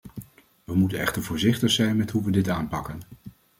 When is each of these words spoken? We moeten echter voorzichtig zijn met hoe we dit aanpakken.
We 0.63 0.73
moeten 0.75 0.99
echter 0.99 1.23
voorzichtig 1.23 1.71
zijn 1.71 1.95
met 1.97 2.11
hoe 2.11 2.23
we 2.23 2.31
dit 2.31 2.49
aanpakken. 2.49 3.01